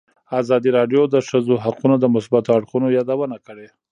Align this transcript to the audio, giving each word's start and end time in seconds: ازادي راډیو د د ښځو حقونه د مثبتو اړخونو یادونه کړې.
ازادي 0.41 0.69
راډیو 0.77 1.01
د 1.07 1.11
د 1.13 1.15
ښځو 1.29 1.55
حقونه 1.63 1.95
د 1.99 2.05
مثبتو 2.15 2.49
اړخونو 2.57 2.87
یادونه 2.97 3.37
کړې. 3.45 3.67